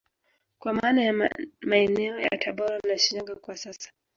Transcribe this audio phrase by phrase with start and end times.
[0.59, 1.13] Kwa maana ya
[1.61, 3.91] maeneo ya tabora na Shinyanga kwa sasa